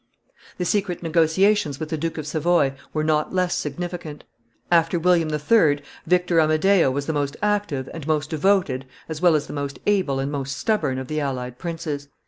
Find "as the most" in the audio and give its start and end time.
9.35-9.77